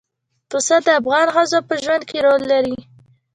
پسه 0.49 0.75
د 0.85 0.87
افغان 0.99 1.27
ښځو 1.35 1.59
په 1.67 1.73
ژوند 1.83 2.03
کې 2.09 2.17
رول 2.25 2.41
لري. 2.51 2.77